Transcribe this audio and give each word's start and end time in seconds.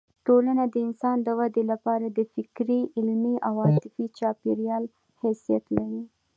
ټولنه 0.25 0.63
د 0.73 0.75
انسان 0.87 1.17
د 1.23 1.27
ودې 1.39 1.63
لپاره 1.71 2.05
د 2.09 2.19
فکري، 2.33 2.79
علمي 2.95 3.35
او 3.47 3.53
عاطفي 3.65 4.05
چاپېریال 4.17 4.83
حیثیت 5.21 5.63
لري. 5.77 6.01